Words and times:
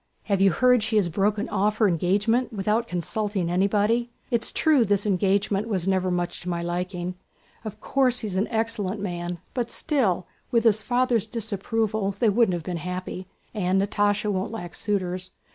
Have 0.23 0.41
you 0.41 0.49
heard 0.51 0.81
she 0.81 0.95
has 0.95 1.09
broken 1.09 1.47
off 1.49 1.77
her 1.77 1.87
engagement 1.87 2.51
without 2.51 2.87
consulting 2.87 3.51
anybody? 3.51 4.09
It's 4.31 4.51
true 4.51 4.83
this 4.83 5.05
engagement 5.05 5.67
never 5.85 6.09
was 6.09 6.13
much 6.15 6.41
to 6.41 6.49
my 6.49 6.63
liking. 6.63 7.13
Of 7.63 7.79
course 7.79 8.21
he 8.21 8.27
is 8.27 8.35
an 8.35 8.47
excellent 8.47 8.99
man, 8.99 9.37
but 9.53 9.69
still, 9.69 10.25
with 10.49 10.63
his 10.63 10.81
father's 10.81 11.27
disapproval 11.27 12.09
they 12.13 12.29
wouldn't 12.29 12.55
have 12.55 12.63
been 12.63 12.77
happy, 12.77 13.27
and 13.53 13.79
Natásha 13.79 14.31
won't 14.31 14.51
lack 14.51 14.73
suitors. 14.73 15.29